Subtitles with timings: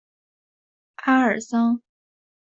[0.95, 1.79] 阿尔桑。